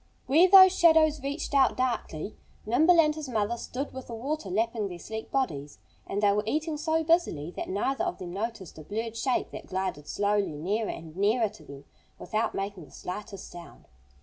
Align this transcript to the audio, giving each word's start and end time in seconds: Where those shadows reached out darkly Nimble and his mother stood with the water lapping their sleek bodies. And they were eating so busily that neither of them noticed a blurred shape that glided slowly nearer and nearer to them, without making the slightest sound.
Where 0.25 0.49
those 0.49 0.75
shadows 0.75 1.21
reached 1.21 1.53
out 1.53 1.77
darkly 1.77 2.35
Nimble 2.65 2.99
and 2.99 3.13
his 3.13 3.29
mother 3.29 3.55
stood 3.55 3.93
with 3.93 4.07
the 4.07 4.15
water 4.15 4.49
lapping 4.49 4.87
their 4.87 4.97
sleek 4.97 5.29
bodies. 5.29 5.77
And 6.07 6.23
they 6.23 6.31
were 6.31 6.41
eating 6.47 6.75
so 6.77 7.03
busily 7.03 7.51
that 7.51 7.69
neither 7.69 8.05
of 8.05 8.17
them 8.17 8.33
noticed 8.33 8.79
a 8.79 8.83
blurred 8.83 9.15
shape 9.15 9.51
that 9.51 9.67
glided 9.67 10.07
slowly 10.07 10.53
nearer 10.55 10.89
and 10.89 11.15
nearer 11.15 11.49
to 11.49 11.63
them, 11.63 11.85
without 12.17 12.55
making 12.55 12.85
the 12.85 12.91
slightest 12.91 13.51
sound. 13.51 13.85